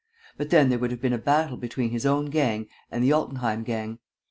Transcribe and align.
But 0.35 0.49
then 0.49 0.69
there 0.69 0.79
would 0.79 0.89
have 0.89 0.99
been 0.99 1.13
a 1.13 1.19
battle 1.19 1.57
between 1.57 1.91
his 1.91 2.07
own 2.07 2.31
gang 2.31 2.67
and 2.89 3.03
the 3.03 3.11
Altenheim 3.13 3.61
gang. 3.63 3.99